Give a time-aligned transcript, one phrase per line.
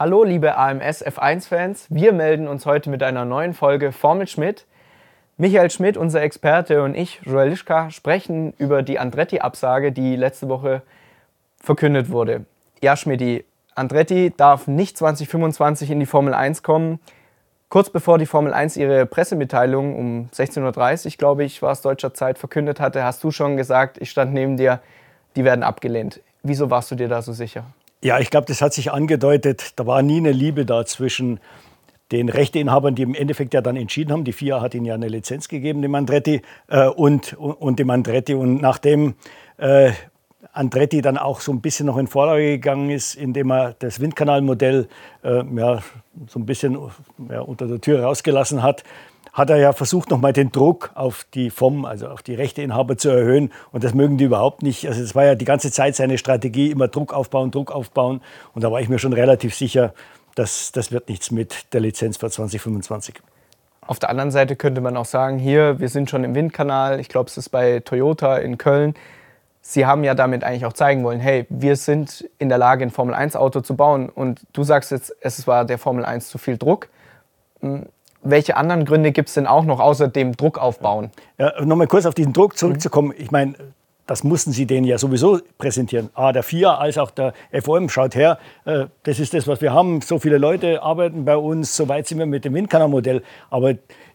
[0.00, 4.64] Hallo liebe AMS F1-Fans, wir melden uns heute mit einer neuen Folge Formel Schmidt.
[5.36, 10.80] Michael Schmidt, unser Experte, und ich, Joel Lischka, sprechen über die Andretti-Absage, die letzte Woche
[11.58, 12.46] verkündet wurde.
[12.80, 13.44] Ja, Schmidt,
[13.74, 16.98] Andretti darf nicht 2025 in die Formel 1 kommen.
[17.68, 22.14] Kurz bevor die Formel 1 ihre Pressemitteilung um 16.30 Uhr, glaube ich, war es deutscher
[22.14, 24.80] Zeit, verkündet hatte, hast du schon gesagt, ich stand neben dir,
[25.36, 26.22] die werden abgelehnt.
[26.42, 27.66] Wieso warst du dir da so sicher?
[28.02, 29.72] Ja, ich glaube, das hat sich angedeutet.
[29.76, 31.38] Da war nie eine Liebe da zwischen
[32.12, 34.24] den Rechteinhabern, die im Endeffekt ja dann entschieden haben.
[34.24, 38.34] Die FIA hat ihnen ja eine Lizenz gegeben, dem Andretti, äh, und, und, dem Andretti.
[38.34, 39.14] Und nachdem
[39.58, 39.92] äh,
[40.52, 44.88] Andretti dann auch so ein bisschen noch in Vorlage gegangen ist, indem er das Windkanalmodell
[45.22, 45.82] äh, ja,
[46.26, 46.78] so ein bisschen
[47.28, 48.82] ja, unter der Tür rausgelassen hat,
[49.32, 53.10] hat er ja versucht, nochmal den Druck auf die FOM, also auf die Rechteinhaber zu
[53.10, 53.52] erhöhen.
[53.72, 54.86] Und das mögen die überhaupt nicht.
[54.86, 58.20] Also es war ja die ganze Zeit seine Strategie, immer Druck aufbauen, Druck aufbauen.
[58.54, 59.94] Und da war ich mir schon relativ sicher,
[60.34, 63.20] dass das wird nichts mit der Lizenz für 2025.
[63.86, 67.00] Auf der anderen Seite könnte man auch sagen, hier, wir sind schon im Windkanal.
[67.00, 68.94] Ich glaube, es ist bei Toyota in Köln.
[69.62, 72.90] Sie haben ja damit eigentlich auch zeigen wollen, hey, wir sind in der Lage, ein
[72.90, 74.08] Formel-1-Auto zu bauen.
[74.08, 76.88] Und du sagst jetzt, es war der Formel 1 zu viel Druck.
[78.22, 81.10] Welche anderen Gründe gibt es denn auch noch außer dem Druck aufbauen?
[81.38, 83.14] Ja, Nochmal kurz auf diesen Druck zurückzukommen.
[83.16, 83.54] Ich meine,
[84.10, 86.10] das mussten sie denen ja sowieso präsentieren.
[86.14, 89.72] A, der FIA als auch der FOM, schaut her, äh, das ist das, was wir
[89.72, 90.00] haben.
[90.00, 93.22] So viele Leute arbeiten bei uns, so weit sind wir mit dem Windkanalmodell.
[93.50, 93.74] Aber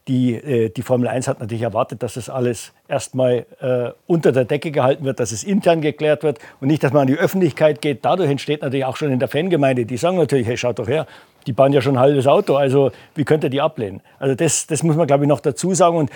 [0.09, 4.43] die, äh, die Formel 1 hat natürlich erwartet, dass das alles erstmal äh, unter der
[4.43, 7.81] Decke gehalten wird, dass es intern geklärt wird und nicht, dass man an die Öffentlichkeit
[7.81, 8.03] geht.
[8.03, 11.07] Dadurch entsteht natürlich auch schon in der Fangemeinde, die sagen natürlich, hey, schaut doch her,
[11.47, 14.01] die bauen ja schon ein halbes Auto, also wie könnt ihr die ablehnen?
[14.19, 15.95] Also das, das muss man, glaube ich, noch dazu sagen.
[15.95, 16.11] Und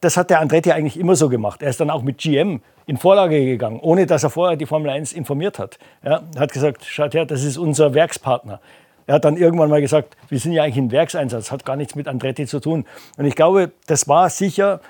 [0.00, 1.62] das hat der Andretti eigentlich immer so gemacht.
[1.62, 4.90] Er ist dann auch mit GM in Vorlage gegangen, ohne dass er vorher die Formel
[4.90, 5.78] 1 informiert hat.
[6.02, 8.60] Ja, er hat gesagt, schaut her, das ist unser Werkspartner.
[9.06, 11.94] Er hat dann irgendwann mal gesagt, wir sind ja eigentlich ein Werkseinsatz, hat gar nichts
[11.96, 12.86] mit Andretti zu tun.
[13.18, 14.80] Und ich glaube, das war sicher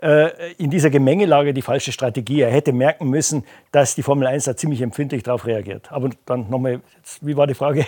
[0.00, 2.40] äh, in dieser Gemengelage die falsche Strategie.
[2.40, 5.90] Er hätte merken müssen, dass die Formel 1 da ziemlich empfindlich darauf reagiert.
[5.92, 6.80] Aber dann nochmal,
[7.20, 7.84] wie war die Frage?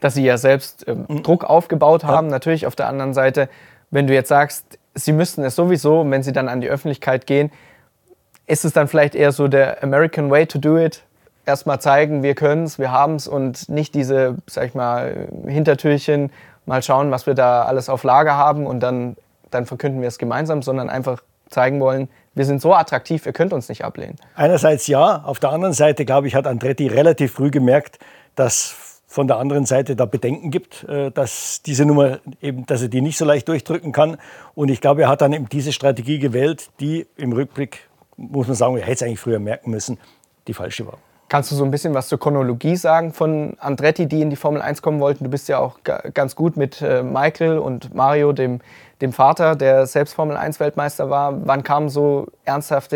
[0.00, 1.24] Dass sie ja selbst mhm.
[1.24, 2.28] Druck aufgebaut haben.
[2.28, 2.32] Ja.
[2.32, 3.48] Natürlich auf der anderen Seite,
[3.90, 7.50] wenn du jetzt sagst, sie müssten es sowieso, wenn sie dann an die Öffentlichkeit gehen,
[8.46, 11.02] ist es dann vielleicht eher so der American Way to do it?
[11.48, 16.30] erstmal zeigen, wir können es, wir haben es und nicht diese, sag ich mal, Hintertürchen,
[16.66, 19.16] mal schauen, was wir da alles auf Lager haben und dann,
[19.50, 23.54] dann verkünden wir es gemeinsam, sondern einfach zeigen wollen, wir sind so attraktiv, ihr könnt
[23.54, 24.16] uns nicht ablehnen.
[24.36, 27.98] Einerseits ja, auf der anderen Seite, glaube ich, hat Andretti relativ früh gemerkt,
[28.36, 32.88] dass von der anderen Seite da Bedenken gibt, äh, dass diese Nummer eben, dass er
[32.88, 34.18] die nicht so leicht durchdrücken kann.
[34.54, 37.88] Und ich glaube, er hat dann eben diese Strategie gewählt, die im Rückblick,
[38.18, 39.98] muss man sagen, er hätte es eigentlich früher merken müssen,
[40.46, 40.98] die falsche war.
[41.30, 44.62] Kannst du so ein bisschen was zur Chronologie sagen von Andretti, die in die Formel
[44.62, 45.24] 1 kommen wollten?
[45.24, 45.78] Du bist ja auch
[46.14, 48.60] ganz gut mit äh, Michael und Mario, dem,
[49.00, 51.46] dem Vater, der selbst Formel 1 Weltmeister war.
[51.46, 52.94] Wann kam so ernsthaft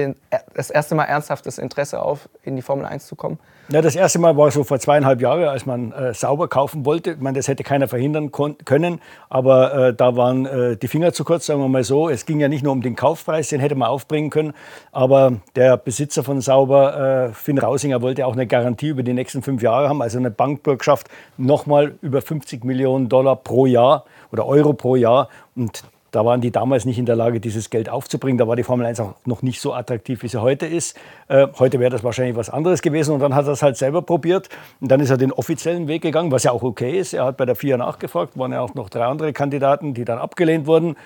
[0.54, 3.38] das erste Mal ernsthaftes Interesse auf, in die Formel 1 zu kommen?
[3.72, 7.12] Ja, das erste Mal war so vor zweieinhalb Jahren, als man äh, sauber kaufen wollte.
[7.12, 9.00] Ich meine, das hätte keiner verhindern können,
[9.30, 12.10] aber äh, da waren äh, die Finger zu kurz, sagen wir mal so.
[12.10, 14.52] Es ging ja nicht nur um den Kaufpreis, den hätte man aufbringen können,
[14.92, 19.40] aber der Besitzer von Sauber, äh, Finn Rausinger, wollte auch eine Garantie über die nächsten
[19.40, 24.74] fünf Jahre haben, also eine Bankbürgschaft nochmal über 50 Millionen Dollar pro Jahr oder Euro
[24.74, 25.30] pro Jahr.
[25.56, 25.82] Und
[26.12, 28.36] da waren die damals nicht in der Lage, dieses Geld aufzubringen.
[28.36, 30.94] Da war die Formel 1 auch noch nicht so attraktiv, wie sie heute ist.
[31.26, 33.14] Äh, heute wäre das wahrscheinlich was anderes gewesen.
[33.14, 34.50] Und dann hat er es halt selber probiert.
[34.80, 37.14] Und dann ist er den offiziellen Weg gegangen, was ja auch okay ist.
[37.14, 40.18] Er hat bei der FIA nachgefragt, waren ja auch noch drei andere Kandidaten, die dann
[40.18, 40.96] abgelehnt wurden.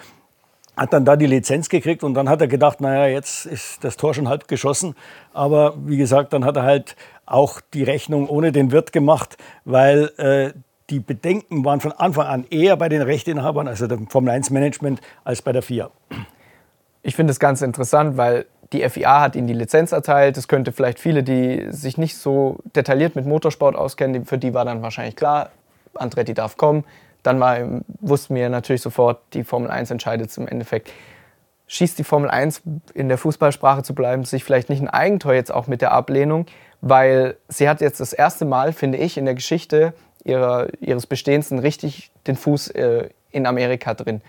[0.76, 3.96] Hat dann da die Lizenz gekriegt und dann hat er gedacht, naja, jetzt ist das
[3.96, 4.96] Tor schon halb geschossen.
[5.32, 6.96] Aber wie gesagt, dann hat er halt
[7.26, 10.52] auch die Rechnung ohne den Wirt gemacht, weil äh,
[10.90, 15.52] die Bedenken waren von Anfang an eher bei den Rechteinhabern, also dem Formel-1-Management, als bei
[15.52, 15.90] der FIA.
[17.02, 20.36] Ich finde es ganz interessant, weil die FIA hat ihnen die Lizenz erteilt.
[20.36, 24.64] Es könnte vielleicht viele, die sich nicht so detailliert mit Motorsport auskennen, für die war
[24.64, 25.50] dann wahrscheinlich klar,
[25.94, 26.84] Andretti darf kommen.
[27.22, 27.56] Dann war,
[28.00, 30.92] wussten wir natürlich sofort, die Formel 1 entscheidet es im Endeffekt.
[31.68, 32.62] Schießt die Formel 1,
[32.94, 36.46] in der Fußballsprache zu bleiben, sich vielleicht nicht ein Eigentor jetzt auch mit der Ablehnung,
[36.80, 39.92] weil sie hat jetzt das erste Mal, finde ich, in der Geschichte
[40.26, 44.20] ihrer, ihres Bestehens richtig den Fuß äh, in Amerika drin,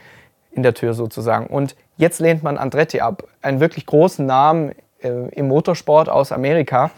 [0.51, 1.47] in der Tür sozusagen.
[1.47, 6.91] Und jetzt lehnt man Andretti ab, einen wirklich großen Namen äh, im Motorsport aus Amerika.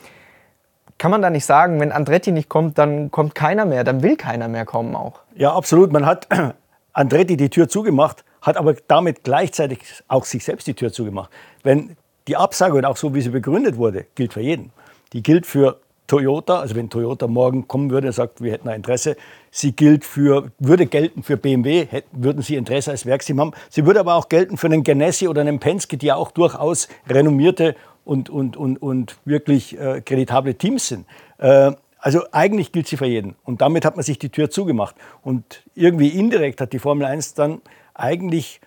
[0.97, 4.17] Kann man da nicht sagen, wenn Andretti nicht kommt, dann kommt keiner mehr, dann will
[4.17, 5.21] keiner mehr kommen auch?
[5.35, 5.93] Ja, absolut.
[5.93, 6.27] Man hat
[6.93, 9.79] Andretti die Tür zugemacht, hat aber damit gleichzeitig
[10.09, 11.31] auch sich selbst die Tür zugemacht.
[11.63, 11.95] Wenn
[12.27, 14.71] die Absage und auch so, wie sie begründet wurde, gilt für jeden.
[15.13, 15.79] Die gilt für
[16.09, 19.15] Toyota, also wenn Toyota morgen kommen würde und sagt, wir hätten ein Interesse,
[19.51, 23.51] sie gilt für, würde gelten für BMW, hätten, würden sie Interesse als Werksteam haben.
[23.69, 26.89] Sie würde aber auch gelten für einen Ganassi oder einen Penske, die ja auch durchaus
[27.07, 31.05] renommierte und, und, und, und wirklich äh, kreditable Teams sind.
[31.37, 33.35] Äh, also eigentlich gilt sie für jeden.
[33.43, 34.95] Und damit hat man sich die Tür zugemacht.
[35.21, 37.61] Und irgendwie indirekt hat die Formel 1 dann
[37.93, 38.61] eigentlich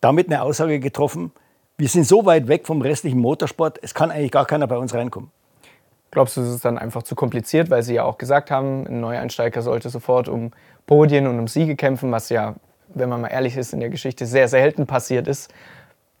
[0.00, 1.32] damit eine Aussage getroffen,
[1.76, 4.94] wir sind so weit weg vom restlichen Motorsport, es kann eigentlich gar keiner bei uns
[4.94, 5.30] reinkommen.
[6.10, 9.00] Glaubst du, es ist dann einfach zu kompliziert, weil Sie ja auch gesagt haben, ein
[9.00, 10.52] Neueinsteiger sollte sofort um
[10.86, 12.54] Podien und um Siege kämpfen, was ja,
[12.88, 15.52] wenn man mal ehrlich ist, in der Geschichte sehr selten passiert ist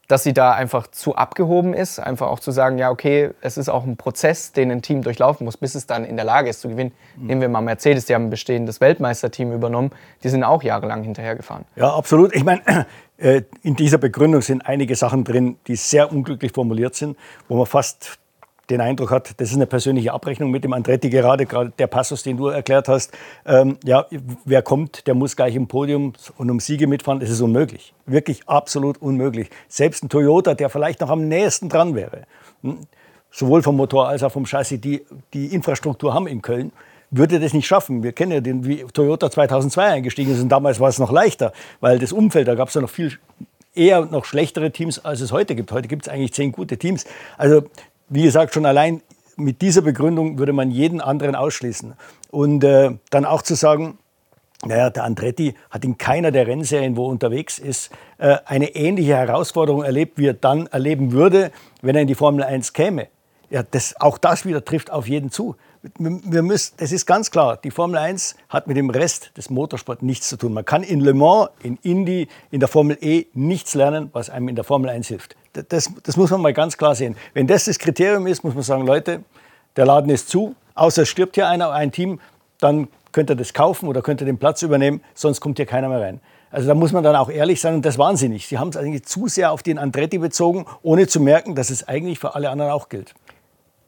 [0.08, 3.68] dass sie da einfach zu abgehoben ist, einfach auch zu sagen, ja, okay, es ist
[3.68, 6.62] auch ein Prozess, den ein Team durchlaufen muss, bis es dann in der Lage ist
[6.62, 6.92] zu gewinnen.
[7.16, 7.26] Mhm.
[7.26, 9.90] Nehmen wir mal Mercedes, die haben ein bestehendes Weltmeisterteam übernommen,
[10.24, 11.66] die sind auch jahrelang hinterhergefahren.
[11.76, 12.34] Ja, absolut.
[12.34, 12.86] Ich meine,
[13.18, 17.66] äh, in dieser Begründung sind einige Sachen drin, die sehr unglücklich formuliert sind, wo man
[17.66, 18.18] fast
[18.70, 22.22] den Eindruck hat, das ist eine persönliche Abrechnung mit dem Andretti gerade, gerade der Passus,
[22.22, 23.12] den du erklärt hast.
[23.46, 24.06] Ähm, ja,
[24.44, 27.20] wer kommt, der muss gleich im Podium und um Siege mitfahren.
[27.20, 27.94] Das ist unmöglich.
[28.06, 29.50] Wirklich absolut unmöglich.
[29.68, 32.22] Selbst ein Toyota, der vielleicht noch am nächsten dran wäre,
[32.62, 32.78] hm,
[33.30, 36.72] sowohl vom Motor als auch vom Chassis, die die Infrastruktur haben in Köln,
[37.10, 38.02] würde das nicht schaffen.
[38.02, 41.52] Wir kennen ja den, wie Toyota 2002 eingestiegen ist und damals war es noch leichter,
[41.80, 43.18] weil das Umfeld, da gab es ja noch viel
[43.74, 45.72] eher noch schlechtere Teams, als es heute gibt.
[45.72, 47.06] Heute gibt es eigentlich zehn gute Teams.
[47.36, 47.62] Also
[48.08, 49.02] wie gesagt, schon allein
[49.36, 51.94] mit dieser Begründung würde man jeden anderen ausschließen.
[52.30, 53.98] Und äh, dann auch zu sagen,
[54.64, 59.16] naja, der Andretti hat in keiner der Rennserien, wo er unterwegs ist, äh, eine ähnliche
[59.16, 63.06] Herausforderung erlebt, wie er dann erleben würde, wenn er in die Formel 1 käme.
[63.50, 65.56] Ja, das, auch das wieder trifft auf jeden zu
[65.98, 70.02] wir müssen, das ist ganz klar, die Formel 1 hat mit dem Rest des Motorsports
[70.02, 70.52] nichts zu tun.
[70.52, 74.48] Man kann in Le Mans, in Indy, in der Formel E nichts lernen, was einem
[74.48, 75.36] in der Formel 1 hilft.
[75.52, 77.16] Das, das muss man mal ganz klar sehen.
[77.34, 79.22] Wenn das das Kriterium ist, muss man sagen, Leute,
[79.76, 82.20] der Laden ist zu, außer es stirbt hier einer, ein Team,
[82.60, 85.88] dann könnt ihr das kaufen oder könnt ihr den Platz übernehmen, sonst kommt hier keiner
[85.88, 86.20] mehr rein.
[86.50, 88.48] Also da muss man dann auch ehrlich sein und das waren sie nicht.
[88.48, 91.86] Sie haben es eigentlich zu sehr auf den Andretti bezogen, ohne zu merken, dass es
[91.86, 93.14] eigentlich für alle anderen auch gilt.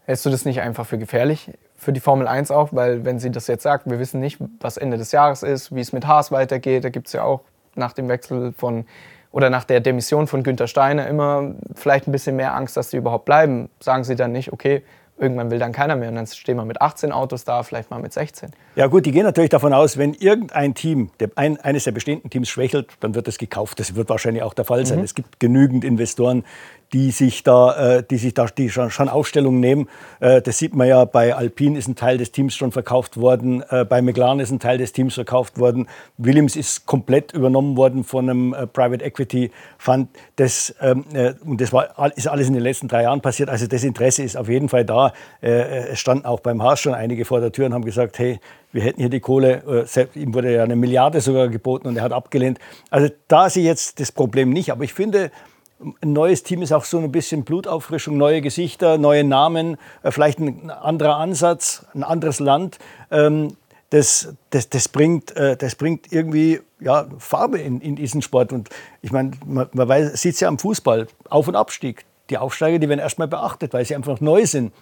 [0.04, 1.50] Hältst du das nicht einfach für gefährlich?
[1.81, 4.77] Für die Formel 1 auch, weil wenn sie das jetzt sagt, wir wissen nicht, was
[4.77, 7.41] Ende des Jahres ist, wie es mit Haas weitergeht, da gibt es ja auch
[7.75, 8.85] nach dem Wechsel von
[9.32, 12.99] oder nach der Demission von Günter Steiner immer vielleicht ein bisschen mehr Angst, dass sie
[12.99, 13.71] überhaupt bleiben.
[13.79, 14.82] Sagen sie dann nicht, okay,
[15.17, 18.00] irgendwann will dann keiner mehr und dann stehen wir mit 18 Autos da, vielleicht mal
[18.00, 18.50] mit 16.
[18.75, 22.31] Ja gut, die gehen natürlich davon aus, wenn irgendein Team, der, ein, eines der bestehenden
[22.31, 23.79] Teams schwächelt, dann wird es gekauft.
[23.79, 24.99] Das wird wahrscheinlich auch der Fall sein.
[24.99, 25.05] Mhm.
[25.05, 26.44] Es gibt genügend Investoren,
[26.92, 29.88] die sich da, äh, die sich da die schon, schon Aufstellung nehmen.
[30.19, 33.62] Äh, das sieht man ja, bei Alpine ist ein Teil des Teams schon verkauft worden,
[33.70, 35.88] äh, bei McLaren ist ein Teil des Teams verkauft worden,
[36.19, 40.08] Williams ist komplett übernommen worden von einem äh, Private Equity Fund.
[40.37, 43.48] Das, ähm, äh, und das war, ist alles in den letzten drei Jahren passiert.
[43.48, 45.12] Also das Interesse ist auf jeden Fall da.
[45.40, 48.40] Äh, es standen auch beim Haas schon einige vor der Tür und haben gesagt, hey,
[48.72, 52.12] wir hätten hier die Kohle, ihm wurde ja eine Milliarde sogar geboten und er hat
[52.12, 52.60] abgelehnt.
[52.88, 54.70] Also da sehe ich jetzt das Problem nicht.
[54.70, 55.32] Aber ich finde,
[55.81, 60.38] ein neues Team ist auch so ein bisschen Blutauffrischung, neue Gesichter, neue Namen, äh, vielleicht
[60.38, 62.79] ein anderer Ansatz, ein anderes Land.
[63.11, 63.56] Ähm,
[63.91, 68.53] das, das, das, bringt, äh, das bringt irgendwie ja, Farbe in, in diesen Sport.
[68.53, 68.69] Und
[69.03, 72.05] ich meine, man, man sieht es ja am Fußball, Auf- und Abstieg.
[72.29, 74.73] Die Aufsteiger, die werden erstmal beachtet, weil sie einfach neu sind.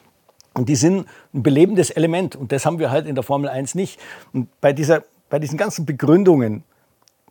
[0.53, 2.37] Und die sind ein belebendes Element.
[2.37, 3.99] Und das haben wir halt in der Formel 1 nicht.
[4.33, 6.65] Und bei, dieser, bei diesen ganzen Begründungen,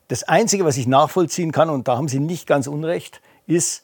[0.08, 3.84] das Einzige, was ich nachvollziehen kann, und da haben Sie nicht ganz unrecht, ist,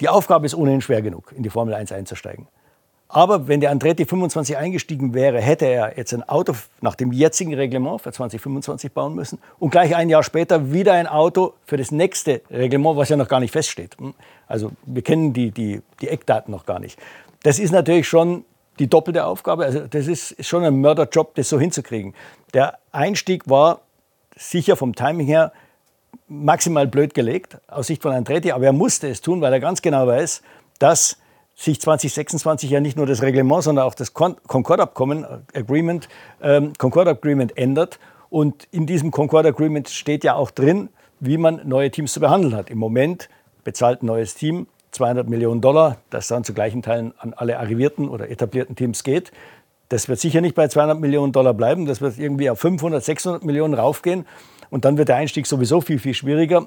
[0.00, 2.48] die Aufgabe ist ohnehin schwer genug, in die Formel 1 einzusteigen.
[3.12, 7.52] Aber wenn der Andretti 25 eingestiegen wäre, hätte er jetzt ein Auto nach dem jetzigen
[7.52, 11.90] Reglement für 2025 bauen müssen und gleich ein Jahr später wieder ein Auto für das
[11.90, 13.98] nächste Reglement, was ja noch gar nicht feststeht.
[13.98, 14.14] Hm?
[14.46, 16.98] Also wir kennen die, die, die Eckdaten noch gar nicht.
[17.42, 18.46] Das ist natürlich schon
[18.78, 19.66] die doppelte Aufgabe.
[19.66, 22.14] Also das ist schon ein Mörderjob, das so hinzukriegen.
[22.54, 23.82] Der Einstieg war
[24.36, 25.52] sicher vom Timing her
[26.32, 29.82] maximal blöd gelegt aus Sicht von Andretti, aber er musste es tun, weil er ganz
[29.82, 30.42] genau weiß,
[30.78, 31.18] dass
[31.54, 36.08] sich 2026 ja nicht nur das Reglement, sondern auch das Concord-Abkommen, äh, Agreement,
[36.42, 37.98] ähm, Concord-Agreement ändert.
[38.30, 40.88] Und in diesem Concord-Agreement steht ja auch drin,
[41.20, 42.70] wie man neue Teams zu behandeln hat.
[42.70, 43.28] Im Moment
[43.62, 48.08] bezahlt ein neues Team 200 Millionen Dollar, das dann zu gleichen Teilen an alle arrivierten
[48.08, 49.32] oder etablierten Teams geht.
[49.88, 53.44] Das wird sicher nicht bei 200 Millionen Dollar bleiben, das wird irgendwie auf 500, 600
[53.44, 54.26] Millionen raufgehen.
[54.72, 56.66] Und dann wird der Einstieg sowieso viel, viel schwieriger.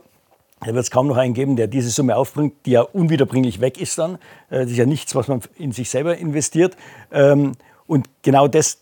[0.59, 3.81] Da wird es kaum noch einen geben, der diese Summe aufbringt, die ja unwiederbringlich weg
[3.81, 4.19] ist dann.
[4.51, 6.77] Äh, das ist ja nichts, was man in sich selber investiert.
[7.11, 7.53] Ähm,
[7.87, 8.77] und genau das,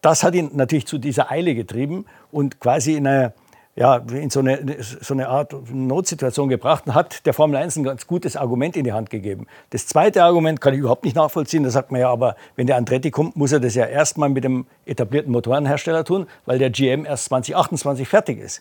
[0.00, 3.34] das hat ihn natürlich zu dieser Eile getrieben und quasi in einer,
[3.74, 7.84] ja, in so eine, so eine Art Notsituation gebracht und hat der Formel 1 ein
[7.84, 9.46] ganz gutes Argument in die Hand gegeben.
[9.70, 11.62] Das zweite Argument kann ich überhaupt nicht nachvollziehen.
[11.62, 14.44] Da sagt man ja, aber wenn der Andretti kommt, muss er das ja erstmal mit
[14.44, 18.60] dem etablierten Motorenhersteller tun, weil der GM erst 2028 fertig ist.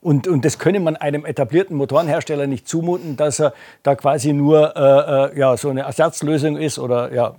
[0.00, 4.74] Und, und das könne man einem etablierten Motorenhersteller nicht zumuten, dass er da quasi nur
[4.76, 7.34] äh, äh ja, so eine Ersatzlösung ist oder ja,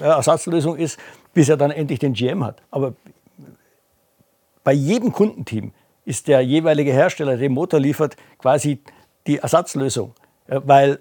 [0.00, 0.98] äh, Ersatzlösung ist,
[1.34, 2.62] bis er dann endlich den GM hat.
[2.70, 2.94] Aber
[4.62, 5.72] bei jedem Kundenteam
[6.04, 8.80] ist der jeweilige Hersteller, der den Motor liefert, quasi
[9.26, 10.14] die Ersatzlösung.
[10.48, 10.98] Weil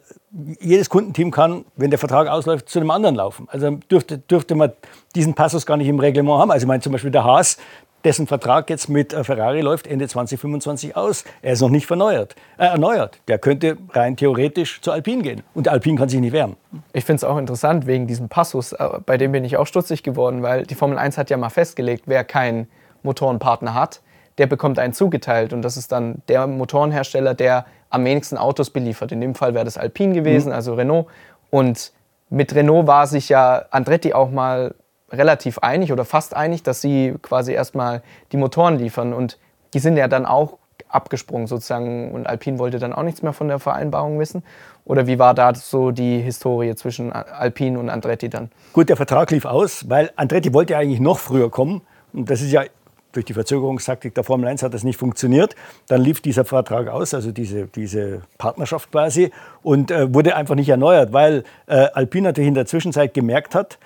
[0.59, 3.47] jedes Kundenteam kann, wenn der Vertrag ausläuft, zu einem anderen laufen.
[3.51, 4.71] Also dürfte, dürfte man
[5.15, 6.51] diesen Passus gar nicht im Reglement haben.
[6.51, 7.57] Also ich meine zum Beispiel der Haas,
[8.03, 11.23] dessen Vertrag jetzt mit äh, Ferrari läuft Ende 2025 aus.
[11.41, 13.19] Er ist noch nicht verneuert, äh, erneuert.
[13.27, 15.43] Der könnte rein theoretisch zu Alpine gehen.
[15.53, 16.55] Und Alpine kann sich nicht wehren.
[16.93, 18.73] Ich finde es auch interessant wegen diesem Passus.
[18.73, 21.49] Äh, bei dem bin ich auch stutzig geworden, weil die Formel 1 hat ja mal
[21.49, 22.67] festgelegt, wer keinen
[23.03, 24.01] Motorenpartner hat,
[24.37, 25.53] der bekommt einen zugeteilt.
[25.53, 29.11] Und das ist dann der Motorenhersteller, der am wenigsten Autos beliefert.
[29.11, 30.55] In dem Fall wäre das Alpine gewesen, mhm.
[30.55, 31.07] also Renault.
[31.49, 31.91] Und
[32.29, 34.73] mit Renault war sich ja Andretti auch mal
[35.11, 39.13] relativ einig oder fast einig, dass sie quasi erstmal die Motoren liefern.
[39.13, 39.37] Und
[39.73, 40.57] die sind ja dann auch
[40.87, 44.43] abgesprungen sozusagen und Alpine wollte dann auch nichts mehr von der Vereinbarung wissen?
[44.85, 48.49] Oder wie war da so die Historie zwischen Alpine und Andretti dann?
[48.73, 51.81] Gut, der Vertrag lief aus, weil Andretti wollte eigentlich noch früher kommen.
[52.13, 52.63] Und das ist ja
[53.11, 55.55] durch die Verzögerungstaktik der Formel 1 hat das nicht funktioniert.
[55.87, 59.31] Dann lief dieser Vertrag aus, also diese, diese Partnerschaft quasi,
[59.63, 63.77] und äh, wurde einfach nicht erneuert, weil äh, Alpine natürlich in der Zwischenzeit gemerkt hat,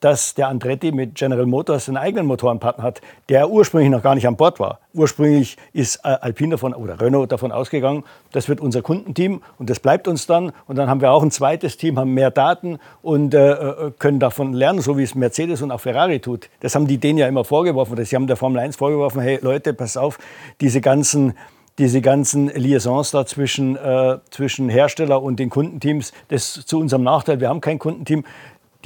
[0.00, 4.26] dass der Andretti mit General Motors einen eigenen Motorenpartner hat, der ursprünglich noch gar nicht
[4.26, 4.80] an Bord war.
[4.92, 9.80] Ursprünglich ist äh, Alpine davon oder Renault davon ausgegangen, das wird unser Kundenteam und das
[9.80, 10.52] bleibt uns dann.
[10.66, 14.20] Und dann haben wir auch ein zweites Team, haben mehr Daten und äh, äh können
[14.20, 16.48] davon lernen, so wie es Mercedes und auch Ferrari tut.
[16.60, 18.02] Das haben die denen ja immer vorgeworfen.
[18.04, 20.18] Sie haben der Formel 1 vorgeworfen, hey Leute, pass auf,
[20.60, 21.34] diese ganzen
[21.78, 27.02] diese ganzen Liaisons da zwischen, äh, zwischen Hersteller und den Kundenteams, das ist zu unserem
[27.02, 27.40] Nachteil.
[27.40, 28.24] Wir haben kein Kundenteam.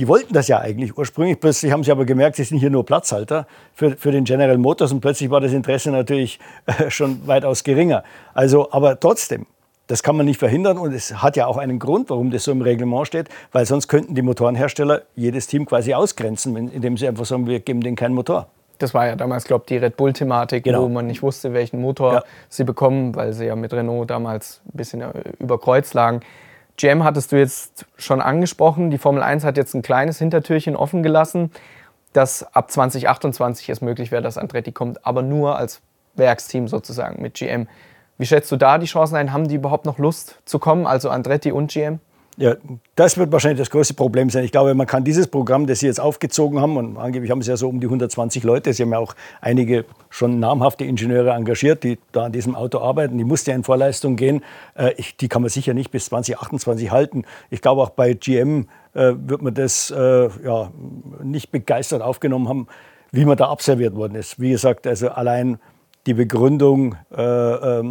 [0.01, 1.39] Die wollten das ja eigentlich ursprünglich.
[1.39, 4.93] Plötzlich haben sie aber gemerkt, sie sind hier nur Platzhalter für, für den General Motors
[4.93, 8.03] und plötzlich war das Interesse natürlich äh, schon weitaus geringer.
[8.33, 9.45] Also, aber trotzdem,
[9.89, 12.53] das kann man nicht verhindern und es hat ja auch einen Grund, warum das so
[12.53, 17.27] im Reglement steht, weil sonst könnten die Motorenhersteller jedes Team quasi ausgrenzen, indem sie einfach
[17.27, 18.47] sagen, wir geben denen keinen Motor.
[18.79, 20.85] Das war ja damals, glaube ich, die Red Bull-Thematik, genau.
[20.85, 22.25] wo man nicht wusste, welchen Motor ja.
[22.49, 26.23] sie bekommen, weil sie ja mit Renault damals ein bisschen äh, überkreuzt lagen.
[26.77, 28.91] GM hattest du jetzt schon angesprochen.
[28.91, 31.51] Die Formel 1 hat jetzt ein kleines Hintertürchen offen gelassen,
[32.13, 35.81] dass ab 2028 es möglich wäre, dass Andretti kommt, aber nur als
[36.15, 37.69] Werksteam sozusagen mit GM.
[38.19, 39.33] Wie schätzt du da die Chancen ein?
[39.33, 42.01] Haben die überhaupt noch Lust zu kommen, also Andretti und GM?
[42.41, 42.57] Ja,
[42.95, 44.45] das wird wahrscheinlich das größte Problem sein.
[44.45, 47.51] Ich glaube, man kann dieses Programm, das Sie jetzt aufgezogen haben, und angeblich haben Sie
[47.51, 51.85] ja so um die 120 Leute, Sie haben ja auch einige schon namhafte Ingenieure engagiert,
[51.85, 54.43] die da an diesem Auto arbeiten, die musste ja in Vorleistung gehen.
[54.75, 57.25] Äh, ich, die kann man sicher nicht bis 2028 halten.
[57.51, 60.73] Ich glaube, auch bei GM äh, wird man das äh, ja,
[61.23, 62.69] nicht begeistert aufgenommen haben,
[63.13, 64.41] wie man da abserviert worden ist.
[64.41, 65.59] Wie gesagt, also allein
[66.07, 67.85] die Begründung äh, äh,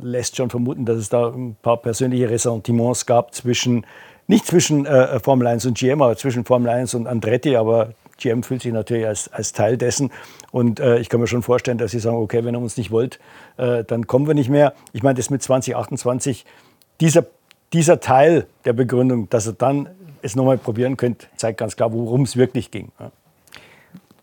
[0.00, 3.86] lässt schon vermuten, dass es da ein paar persönliche Ressentiments gab zwischen,
[4.26, 7.56] nicht zwischen äh, Formel 1 und GM, aber zwischen Formel 1 und Andretti.
[7.56, 10.10] Aber GM fühlt sich natürlich als, als Teil dessen.
[10.50, 12.90] Und äh, ich kann mir schon vorstellen, dass sie sagen, okay, wenn ihr uns nicht
[12.90, 13.20] wollt,
[13.58, 14.74] äh, dann kommen wir nicht mehr.
[14.92, 16.44] Ich meine, das mit 2028,
[17.00, 17.26] dieser,
[17.72, 19.88] dieser Teil der Begründung, dass ihr dann
[20.22, 22.90] es nochmal probieren könnt, zeigt ganz klar, worum es wirklich ging.
[22.98, 23.12] Ja.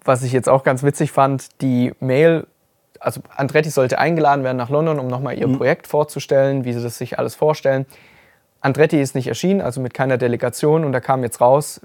[0.04, 2.48] Was ich jetzt auch ganz witzig fand, die Mail
[3.04, 5.58] also Andretti sollte eingeladen werden nach London, um nochmal ihr mhm.
[5.58, 7.86] Projekt vorzustellen, wie sie das sich alles vorstellen.
[8.62, 10.86] Andretti ist nicht erschienen, also mit keiner Delegation.
[10.86, 11.82] Und da kam jetzt raus,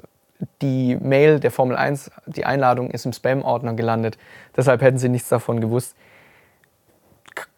[0.63, 4.17] die Mail der Formel 1, die Einladung ist im Spam-Ordner gelandet.
[4.57, 5.97] Deshalb hätten sie nichts davon gewusst.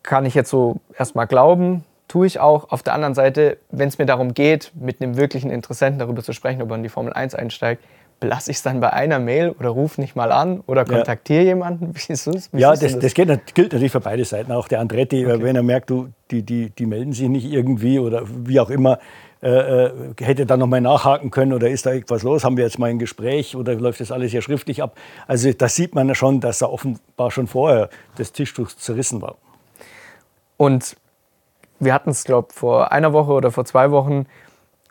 [0.02, 2.70] Kann ich jetzt so erstmal glauben, tue ich auch.
[2.70, 6.32] Auf der anderen Seite, wenn es mir darum geht, mit einem wirklichen Interessenten darüber zu
[6.32, 7.84] sprechen, ob er in die Formel 1 einsteigt,
[8.20, 11.48] belasse ich es dann bei einer Mail oder ruf nicht mal an oder kontaktiere ja.
[11.48, 11.94] jemanden?
[11.94, 12.52] Wie ist das?
[12.52, 13.14] Wie ja, das, das?
[13.14, 14.52] geht, gilt natürlich für beide Seiten.
[14.52, 15.42] Auch der Andretti, okay.
[15.42, 18.98] wenn er merkt, du, die, die, die melden sich nicht irgendwie oder wie auch immer,
[19.42, 22.44] äh, äh hätte dann nochmal nachhaken können oder ist da irgendwas los?
[22.44, 24.96] Haben wir jetzt mal ein Gespräch oder läuft das alles hier schriftlich ab?
[25.26, 29.36] Also da sieht man schon, dass da offenbar schon vorher das Tischtuch zerrissen war.
[30.58, 30.96] Und
[31.78, 34.26] wir hatten es, glaube ich, vor einer Woche oder vor zwei Wochen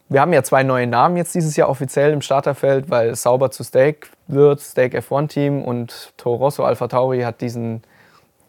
[0.09, 3.63] wir haben ja zwei neue Namen jetzt dieses Jahr offiziell im Starterfeld, weil Sauber zu
[3.63, 7.83] Steak wird, Steak F1 Team und Toro Rosso Alpha Tauri hat diesen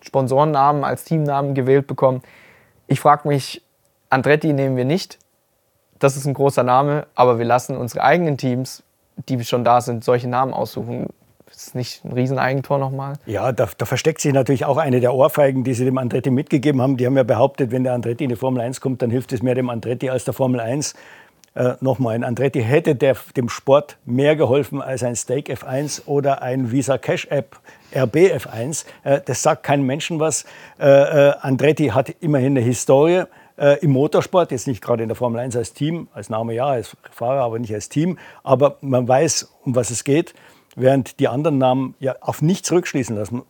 [0.01, 2.23] Sponsorennamen als Teamnamen gewählt bekommen.
[2.87, 3.63] Ich frage mich,
[4.09, 5.19] Andretti nehmen wir nicht.
[5.99, 8.83] Das ist ein großer Name, aber wir lassen unsere eigenen Teams,
[9.29, 11.09] die schon da sind, solche Namen aussuchen.
[11.51, 13.17] ist nicht ein Rieseneigentor nochmal.
[13.27, 16.81] Ja, da, da, versteckt sich natürlich auch eine der Ohrfeigen, die sie dem Andretti mitgegeben
[16.81, 16.97] haben.
[16.97, 19.43] Die haben ja behauptet, wenn der Andretti in die Formel 1 kommt, dann hilft es
[19.43, 20.95] mehr dem Andretti als der Formel 1.
[21.61, 26.41] Äh, Nochmal, ein Andretti hätte der, dem Sport mehr geholfen als ein Stake F1 oder
[26.41, 27.61] ein Visa Cash App
[27.95, 28.87] RB F1.
[29.05, 30.47] Äh, das sagt keinem Menschen was.
[30.79, 33.25] Äh, äh, Andretti hat immerhin eine Historie
[33.59, 36.67] äh, im Motorsport, jetzt nicht gerade in der Formel 1 als Team, als Name ja,
[36.67, 38.17] als Fahrer, aber nicht als Team.
[38.43, 40.33] Aber man weiß, um was es geht
[40.77, 43.43] während die anderen Namen ja auf nichts rückschließen lassen.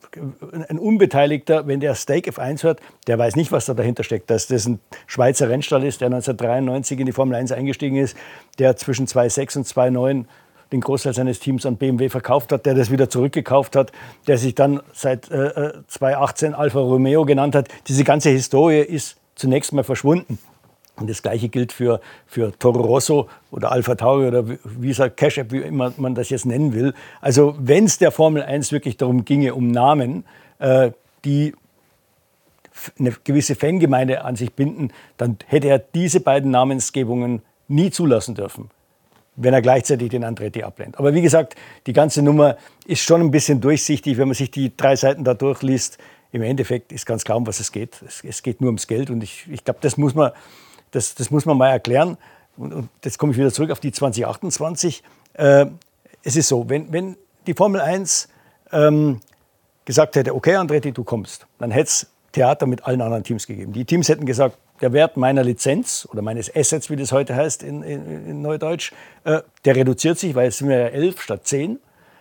[0.69, 4.31] Ein Unbeteiligter, wenn der Stake F1 hört, der weiß nicht, was da dahinter steckt.
[4.31, 8.17] Dass das ein Schweizer Rennstall ist, der 1993 in die Formel 1 eingestiegen ist,
[8.59, 10.29] der zwischen 2006 und 2009
[10.73, 13.93] den Großteil seines Teams an BMW verkauft hat, der das wieder zurückgekauft hat,
[14.27, 17.69] der sich dann seit äh, 2018 äh, Alfa Romeo genannt hat.
[17.89, 20.39] Diese ganze Historie ist zunächst mal verschwunden.
[21.01, 25.51] Und das Gleiche gilt für, für Toro Rosso oder Alpha Tauri oder Visa Cash App,
[25.51, 26.95] wie immer man das jetzt nennen will.
[27.21, 30.25] Also wenn es der Formel 1 wirklich darum ginge, um Namen,
[30.59, 30.91] äh,
[31.25, 31.55] die
[32.99, 38.71] eine gewisse Fangemeinde an sich binden, dann hätte er diese beiden Namensgebungen nie zulassen dürfen,
[39.37, 40.99] wenn er gleichzeitig den Andretti ablehnt.
[40.99, 44.77] Aber wie gesagt, die ganze Nummer ist schon ein bisschen durchsichtig, wenn man sich die
[44.77, 45.99] drei Seiten da durchliest.
[46.33, 48.01] Im Endeffekt ist ganz klar, um was es geht.
[48.07, 50.31] Es, es geht nur ums Geld und ich, ich glaube, das muss man
[50.91, 52.17] das, das muss man mal erklären.
[52.57, 55.03] Und, und jetzt komme ich wieder zurück auf die 2028.
[55.35, 55.67] Äh,
[56.23, 57.17] es ist so, wenn, wenn
[57.47, 58.29] die Formel 1
[58.73, 59.21] ähm,
[59.85, 63.73] gesagt hätte, okay Andretti, du kommst, dann hätte es Theater mit allen anderen Teams gegeben.
[63.73, 67.63] Die Teams hätten gesagt, der Wert meiner Lizenz oder meines Assets, wie das heute heißt
[67.63, 68.93] in, in, in Neudeutsch,
[69.25, 71.79] äh, der reduziert sich, weil jetzt sind wir ja elf statt zehn,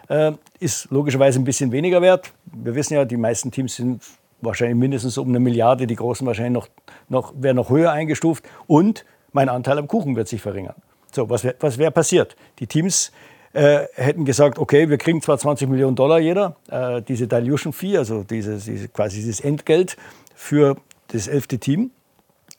[0.09, 2.31] äh, ist logischerweise ein bisschen weniger wert.
[2.45, 4.01] Wir wissen ja, die meisten Teams sind
[4.41, 6.67] wahrscheinlich mindestens um eine Milliarde, die großen wahrscheinlich noch,
[7.07, 10.75] noch, werden noch höher eingestuft und mein Anteil am Kuchen wird sich verringern.
[11.11, 12.35] So, was wäre was wär passiert?
[12.59, 13.11] Die Teams
[13.53, 17.97] äh, hätten gesagt, okay, wir kriegen zwar 20 Millionen Dollar jeder, äh, diese Dilution Fee,
[17.97, 19.97] also dieses, diese, quasi dieses Entgelt
[20.35, 20.77] für
[21.07, 21.91] das elfte Team,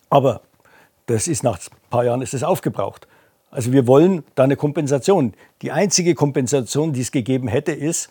[0.09, 0.43] aber
[1.07, 3.07] das ist nach ein paar Jahren ist das aufgebraucht.
[3.51, 5.35] Also wir wollen da eine Kompensation.
[5.63, 8.11] Die einzige Kompensation, die es gegeben hätte, ist,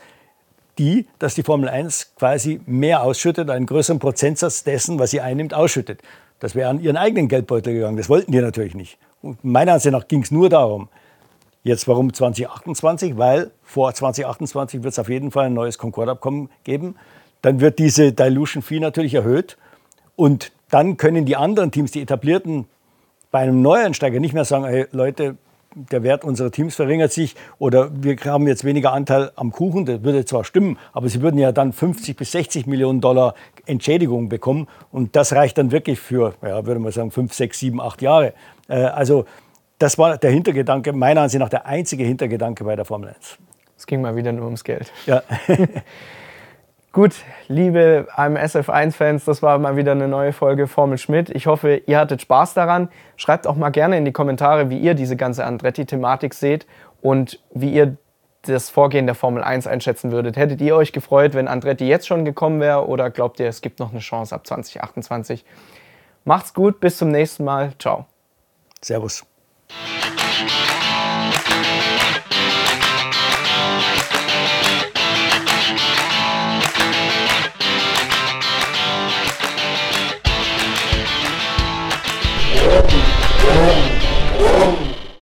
[0.77, 5.53] die, dass die Formel 1 quasi mehr ausschüttet, einen größeren Prozentsatz dessen, was sie einnimmt,
[5.53, 6.01] ausschüttet.
[6.39, 7.97] Das wäre an ihren eigenen Geldbeutel gegangen.
[7.97, 8.97] Das wollten die natürlich nicht.
[9.21, 10.87] Und meiner Ansicht nach ging es nur darum.
[11.63, 13.17] Jetzt warum 2028?
[13.17, 16.95] Weil vor 2028 wird es auf jeden Fall ein neues Concorde-Abkommen geben.
[17.41, 19.57] Dann wird diese Dilution Fee natürlich erhöht.
[20.15, 22.65] Und dann können die anderen Teams, die etablierten,
[23.31, 25.37] bei einem Neueinsteiger nicht mehr sagen, hey Leute,
[25.75, 30.03] der Wert unserer Teams verringert sich oder wir haben jetzt weniger Anteil am Kuchen, das
[30.03, 34.67] würde zwar stimmen, aber sie würden ja dann 50 bis 60 Millionen Dollar Entschädigung bekommen
[34.91, 38.33] und das reicht dann wirklich für, ja, würde man sagen, 5, 6, 7, 8 Jahre.
[38.67, 39.25] Äh, also
[39.77, 43.37] das war der Hintergedanke, meiner Ansicht nach der einzige Hintergedanke bei der Formel 1.
[43.77, 44.91] Es ging mal wieder nur ums Geld.
[45.05, 45.23] Ja.
[46.91, 51.29] Gut, liebe AMS F1-Fans, das war mal wieder eine neue Folge Formel Schmidt.
[51.29, 52.89] Ich hoffe, ihr hattet Spaß daran.
[53.15, 56.65] Schreibt auch mal gerne in die Kommentare, wie ihr diese ganze Andretti-Thematik seht
[57.01, 57.97] und wie ihr
[58.41, 60.35] das Vorgehen der Formel 1 einschätzen würdet.
[60.35, 63.79] Hättet ihr euch gefreut, wenn Andretti jetzt schon gekommen wäre oder glaubt ihr, es gibt
[63.79, 65.45] noch eine Chance ab 2028?
[66.25, 67.73] Macht's gut, bis zum nächsten Mal.
[67.77, 68.07] Ciao.
[68.81, 69.25] Servus.
[83.51, 83.78] Oh.